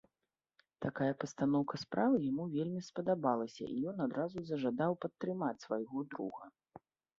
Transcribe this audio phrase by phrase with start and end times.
[0.85, 6.43] Такая пастаноўка справы яму вельмі спадабалася, і ён адразу зажадаў падтрымаць свайго друга.